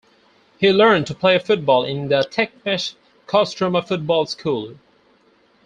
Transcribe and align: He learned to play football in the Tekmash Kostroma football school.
He 0.59 0.71
learned 0.71 1.05
to 1.05 1.13
play 1.13 1.37
football 1.37 1.83
in 1.85 2.07
the 2.07 2.23
Tekmash 2.27 2.95
Kostroma 3.27 3.87
football 3.87 4.25
school. 4.25 4.73